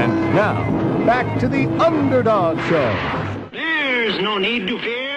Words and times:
And 0.00 0.34
now, 0.34 1.04
back 1.04 1.38
to 1.40 1.46
the 1.46 1.66
Underdog 1.78 2.56
Show. 2.70 3.48
There's 3.52 4.18
no 4.22 4.38
need 4.38 4.66
to 4.68 4.78
fear. 4.78 5.09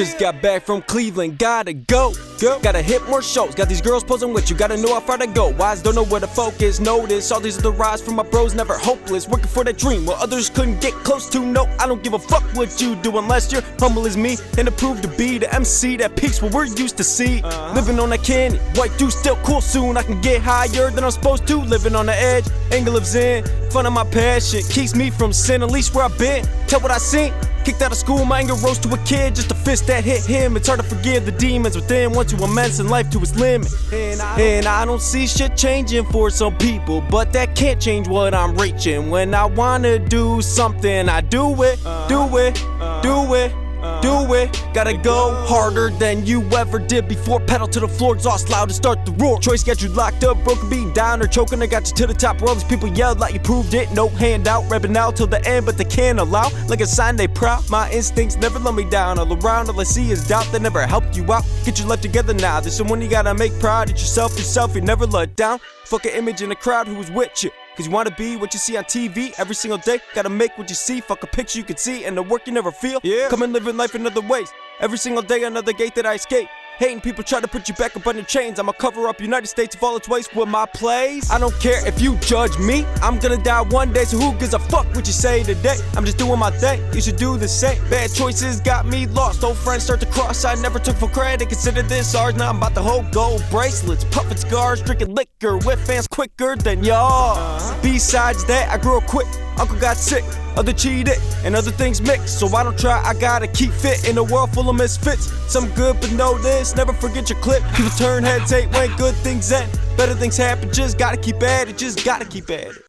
Just 0.00 0.18
got 0.18 0.40
back 0.40 0.64
from 0.64 0.80
Cleveland, 0.80 1.36
gotta 1.36 1.74
go. 1.74 2.14
Go. 2.40 2.58
Gotta 2.60 2.80
hit 2.80 3.06
more 3.06 3.20
shows. 3.20 3.54
Got 3.54 3.68
these 3.68 3.82
girls 3.82 4.02
posing 4.02 4.32
with 4.32 4.48
you. 4.48 4.56
Gotta 4.56 4.78
know 4.78 4.94
how 4.94 5.00
far 5.00 5.18
to 5.18 5.26
go. 5.26 5.50
Wise 5.50 5.82
don't 5.82 5.94
know 5.94 6.06
where 6.06 6.20
to 6.20 6.26
focus. 6.26 6.80
Notice 6.80 7.30
all 7.30 7.38
these 7.38 7.58
are 7.58 7.60
the 7.60 7.72
rise 7.72 8.00
from 8.00 8.14
my 8.14 8.22
bros, 8.22 8.54
never 8.54 8.78
hopeless. 8.78 9.28
Working 9.28 9.48
for 9.48 9.62
that 9.62 9.76
dream 9.76 10.06
while 10.06 10.16
others 10.16 10.48
couldn't 10.48 10.80
get 10.80 10.94
close 11.04 11.28
to. 11.28 11.40
No, 11.40 11.66
I 11.78 11.86
don't 11.86 12.02
give 12.02 12.14
a 12.14 12.18
fuck 12.18 12.42
what 12.54 12.80
you 12.80 12.96
do 12.96 13.18
unless 13.18 13.52
you're 13.52 13.60
humble 13.78 14.06
as 14.06 14.16
me 14.16 14.38
and 14.56 14.66
approved 14.68 15.02
to 15.02 15.08
be 15.08 15.36
the 15.36 15.54
MC 15.54 15.98
that 15.98 16.16
peaks 16.16 16.40
what 16.40 16.54
we're 16.54 16.64
used 16.64 16.96
to 16.96 17.04
see. 17.04 17.42
Uh-huh. 17.42 17.74
Living 17.74 18.00
on 18.00 18.08
that 18.08 18.24
candy, 18.24 18.56
white 18.76 18.96
dude 18.96 19.12
still 19.12 19.36
cool. 19.44 19.60
Soon 19.60 19.98
I 19.98 20.02
can 20.02 20.18
get 20.22 20.40
higher 20.40 20.90
than 20.90 21.04
I'm 21.04 21.10
supposed 21.10 21.46
to. 21.48 21.58
Living 21.58 21.94
on 21.94 22.06
the 22.06 22.16
edge, 22.16 22.46
angle 22.72 22.96
of 22.96 23.04
zen. 23.04 23.44
Fun 23.70 23.86
of 23.86 23.92
my 23.92 24.04
passion 24.04 24.62
keeps 24.70 24.94
me 24.94 25.10
from 25.10 25.32
sin. 25.32 25.62
At 25.62 25.70
least 25.70 25.94
where 25.94 26.04
I've 26.04 26.18
been. 26.18 26.44
Tell 26.66 26.80
what 26.80 26.90
I 26.90 26.98
seen. 26.98 27.32
Kicked 27.64 27.82
out 27.82 27.92
of 27.92 27.98
school, 27.98 28.24
my 28.24 28.40
anger 28.40 28.54
rose 28.54 28.78
to 28.78 28.88
a 28.94 28.98
kid. 29.04 29.34
Just 29.34 29.50
a 29.50 29.54
fist 29.54 29.86
that 29.88 30.02
hit 30.02 30.24
him. 30.24 30.56
It's 30.56 30.66
hard 30.66 30.80
to 30.80 30.86
forgive 30.86 31.26
the 31.26 31.32
demons 31.32 31.76
within 31.76 32.12
once 32.12 32.32
you 32.32 32.42
immense 32.42 32.78
in 32.78 32.88
life 32.88 33.10
to 33.10 33.18
its 33.18 33.36
limit. 33.36 33.68
And 33.92 34.20
I, 34.20 34.40
and 34.40 34.66
I 34.66 34.84
don't 34.84 35.02
see 35.02 35.26
shit 35.26 35.56
changing 35.56 36.06
for 36.06 36.30
some 36.30 36.56
people, 36.56 37.02
but 37.02 37.32
that 37.34 37.54
can't 37.54 37.80
change 37.80 38.08
what 38.08 38.32
I'm 38.32 38.56
reaching. 38.56 39.10
When 39.10 39.34
I 39.34 39.44
wanna 39.44 39.98
do 39.98 40.40
something, 40.40 41.08
I 41.08 41.20
do 41.20 41.62
it, 41.62 41.78
do 42.08 42.20
uh-huh. 42.20 42.36
it, 42.36 43.02
do 43.02 43.34
it 43.34 43.59
do 44.00 44.34
it. 44.34 44.50
Gotta 44.72 44.96
go 44.96 45.34
harder 45.46 45.90
than 45.90 46.26
you 46.26 46.42
ever 46.50 46.78
did 46.78 47.08
before. 47.08 47.40
Pedal 47.40 47.68
to 47.68 47.80
the 47.80 47.88
floor, 47.88 48.14
exhaust 48.14 48.50
loud 48.50 48.68
to 48.68 48.74
start 48.74 49.04
the 49.04 49.12
roar. 49.12 49.38
Choice 49.40 49.62
got 49.62 49.82
you 49.82 49.88
locked 49.88 50.24
up, 50.24 50.42
broken, 50.44 50.68
beaten 50.68 50.92
down, 50.92 51.22
or 51.22 51.26
choking. 51.26 51.62
I 51.62 51.66
got 51.66 51.88
you 51.88 51.94
to 51.96 52.06
the 52.06 52.14
top 52.14 52.40
where 52.40 52.48
all 52.50 52.54
these 52.54 52.64
people 52.64 52.88
yelled 52.88 53.18
like 53.18 53.34
you 53.34 53.40
proved 53.40 53.74
it. 53.74 53.90
No 53.92 54.08
handout, 54.08 54.68
rapping 54.70 54.96
out 54.96 55.16
till 55.16 55.26
the 55.26 55.44
end, 55.46 55.66
but 55.66 55.76
they 55.76 55.84
can't 55.84 56.18
allow. 56.18 56.48
Like 56.68 56.80
a 56.80 56.86
sign 56.86 57.16
they 57.16 57.28
proud. 57.28 57.68
My 57.70 57.90
instincts 57.90 58.36
never 58.36 58.58
let 58.58 58.74
me 58.74 58.84
down. 58.88 59.18
All 59.18 59.32
around, 59.44 59.68
all 59.68 59.80
I 59.80 59.84
see 59.84 60.10
is 60.10 60.26
doubt 60.26 60.46
that 60.52 60.62
never 60.62 60.86
helped 60.86 61.16
you 61.16 61.32
out. 61.32 61.44
Get 61.64 61.78
your 61.78 61.88
life 61.88 62.00
together 62.00 62.34
now. 62.34 62.60
There's 62.60 62.76
someone 62.76 63.00
you 63.00 63.08
gotta 63.08 63.34
make 63.34 63.58
proud 63.60 63.90
of 63.90 63.96
yourself, 63.96 64.36
yourself. 64.38 64.74
You 64.74 64.80
never 64.80 65.06
let 65.06 65.36
down. 65.36 65.58
Fuck 65.84 66.04
an 66.04 66.12
image 66.12 66.40
in 66.42 66.50
the 66.50 66.54
crowd 66.54 66.86
who 66.86 66.94
was 66.94 67.10
with 67.10 67.42
you. 67.42 67.50
Cause 67.76 67.86
you 67.86 67.92
wanna 67.92 68.10
be 68.10 68.36
what 68.36 68.52
you 68.52 68.58
see 68.58 68.76
on 68.76 68.84
TV 68.84 69.32
every 69.38 69.54
single 69.54 69.78
day. 69.78 70.00
Gotta 70.14 70.28
make 70.28 70.56
what 70.58 70.68
you 70.68 70.74
see, 70.74 71.00
fuck 71.00 71.22
a 71.22 71.26
picture 71.26 71.58
you 71.58 71.64
can 71.64 71.76
see, 71.76 72.04
and 72.04 72.16
the 72.16 72.22
work 72.22 72.46
you 72.46 72.52
never 72.52 72.72
feel. 72.72 73.00
Yeah. 73.02 73.28
Come 73.28 73.42
and 73.42 73.52
live 73.52 73.66
in 73.66 73.76
life 73.76 73.94
in 73.94 74.06
other 74.06 74.20
ways. 74.20 74.52
Every 74.80 74.98
single 74.98 75.22
day, 75.22 75.44
another 75.44 75.72
gate 75.72 75.94
that 75.94 76.06
I 76.06 76.14
escape. 76.14 76.48
Hating 76.80 77.02
people 77.02 77.22
try 77.22 77.40
to 77.40 77.46
put 77.46 77.68
you 77.68 77.74
back 77.74 77.94
up 77.94 78.06
under 78.06 78.22
chains. 78.22 78.58
I'ma 78.58 78.72
cover 78.72 79.06
up 79.06 79.20
United 79.20 79.48
States 79.48 79.74
of 79.74 79.84
all 79.84 79.98
its 79.98 80.08
waste 80.08 80.34
with 80.34 80.48
my 80.48 80.64
plays. 80.64 81.30
I 81.30 81.38
don't 81.38 81.52
care 81.60 81.86
if 81.86 82.00
you 82.00 82.16
judge 82.20 82.58
me. 82.58 82.86
I'm 83.02 83.18
gonna 83.18 83.36
die 83.36 83.60
one 83.60 83.92
day, 83.92 84.04
so 84.04 84.16
who 84.16 84.32
gives 84.38 84.54
a 84.54 84.58
fuck 84.58 84.86
what 84.94 85.06
you 85.06 85.12
say 85.12 85.42
today? 85.42 85.76
I'm 85.94 86.06
just 86.06 86.16
doing 86.16 86.38
my 86.38 86.50
thing. 86.50 86.80
You 86.94 87.02
should 87.02 87.16
do 87.16 87.36
the 87.36 87.48
same. 87.48 87.78
Bad 87.90 88.14
choices 88.14 88.62
got 88.62 88.86
me 88.86 89.06
lost. 89.08 89.44
Old 89.44 89.58
friends 89.58 89.82
start 89.82 90.00
to 90.00 90.06
cross. 90.06 90.42
I 90.46 90.54
never 90.54 90.78
took 90.78 90.96
for 90.96 91.08
credit. 91.08 91.50
Consider 91.50 91.82
this 91.82 92.14
ours. 92.14 92.34
Now 92.34 92.48
I'm 92.48 92.56
about 92.56 92.74
to 92.76 92.82
hold 92.82 93.12
gold 93.12 93.44
bracelets, 93.50 94.04
puffing 94.04 94.38
scars, 94.38 94.80
drinking 94.80 95.14
liquor 95.14 95.58
with 95.58 95.86
fans 95.86 96.06
quicker 96.06 96.56
than 96.56 96.82
y'all. 96.82 97.78
Besides 97.82 98.46
that, 98.46 98.70
I 98.70 98.78
grew 98.78 98.96
up 98.96 99.06
quick. 99.06 99.26
Uncle 99.60 99.78
got 99.78 99.98
sick, 99.98 100.24
other 100.56 100.72
cheated, 100.72 101.18
and 101.44 101.54
other 101.54 101.70
things 101.70 102.00
mixed. 102.00 102.40
So 102.40 102.48
I 102.56 102.62
don't 102.62 102.78
try, 102.78 103.02
I 103.04 103.12
gotta 103.12 103.46
keep 103.46 103.70
fit 103.70 104.08
in 104.08 104.16
a 104.16 104.24
world 104.24 104.52
full 104.54 104.70
of 104.70 104.76
misfits. 104.76 105.30
Some 105.52 105.68
good, 105.72 106.00
but 106.00 106.10
know 106.12 106.38
this, 106.38 106.74
never 106.74 106.94
forget 106.94 107.28
your 107.28 107.38
clip. 107.40 107.62
People 107.74 107.90
turn 107.90 108.24
heads, 108.24 108.50
hate 108.50 108.72
when 108.72 108.90
good 108.96 109.14
things 109.16 109.52
end. 109.52 109.70
Better 109.98 110.14
things 110.14 110.38
happen, 110.38 110.72
just 110.72 110.98
gotta 110.98 111.18
keep 111.18 111.42
at 111.42 111.68
it, 111.68 111.76
just 111.76 112.02
gotta 112.06 112.24
keep 112.24 112.48
at 112.48 112.68
it. 112.68 112.82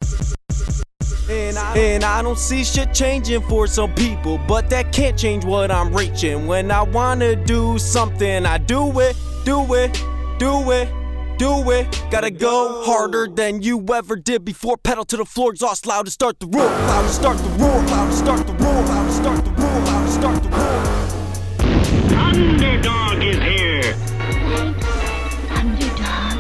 And 1.30 1.58
I, 1.58 1.78
and 1.78 2.04
I 2.06 2.22
don't 2.22 2.40
see 2.40 2.64
shit 2.64 2.94
changing 2.94 3.42
for 3.42 3.68
some 3.68 3.94
people, 3.96 4.40
but 4.48 4.70
that 4.70 4.94
can't 4.94 5.18
change 5.18 5.44
what 5.44 5.72
I'm 5.72 5.94
reaching. 5.94 6.48
When 6.48 6.72
I 6.72 6.84
wanna 6.84 7.36
do 7.36 7.78
something, 7.78 8.46
I 8.46 8.58
do 8.60 8.98
it, 9.02 9.18
do 9.44 9.74
it, 9.74 9.94
do 10.40 10.72
it 10.72 11.01
do 11.42 11.72
it. 11.72 12.04
Gotta 12.12 12.30
go 12.30 12.84
harder 12.86 13.28
than 13.28 13.64
you 13.64 13.84
ever 13.92 14.16
did 14.16 14.46
before. 14.46 14.78
Pedal 14.78 15.06
to 15.06 15.18
the 15.18 15.26
floor, 15.26 15.50
exhaust 15.52 15.88
loud 15.88 16.06
to 16.06 16.12
start 16.12 16.40
the 16.40 16.46
roar. 16.46 16.66
Loud 16.66 17.02
to 17.02 17.10
start 17.10 17.38
the 17.40 17.50
roar. 17.50 17.82
Loud 17.82 18.12
to 18.12 18.16
start 18.16 18.46
the 18.46 18.54
roar. 18.54 18.84
Loud 18.84 19.08
to 19.08 19.14
start 19.14 19.46
the 19.46 19.52
roar. 19.52 19.80
Loud 19.82 20.06
to 20.06 20.12
start 20.12 20.44
the 20.44 20.50
roar. 20.50 20.82
Underdog 22.16 23.24
is 23.24 23.38
here. 23.38 23.96
Underdog. 25.50 26.38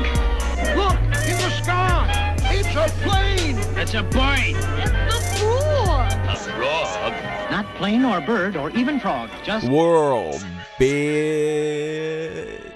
Look 0.77 0.99
in 1.25 1.37
the 1.45 1.49
sky. 1.63 2.35
It's 2.51 2.75
a 2.75 2.87
plane. 3.01 3.57
It's 3.77 3.95
a 3.95 4.03
bird. 4.03 4.55
It's 4.77 4.91
the 4.91 5.19
fool. 5.39 5.97
A 6.29 6.35
frog. 6.35 7.13
Not 7.49 7.65
plane 7.75 8.05
or 8.05 8.21
bird 8.21 8.55
or 8.55 8.69
even 8.77 8.99
frog. 8.99 9.31
Just 9.43 9.67
world 9.67 10.45
big. 10.77 12.70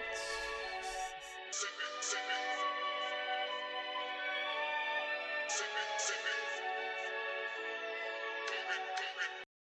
Thank 5.58 5.70
you. 9.15 9.15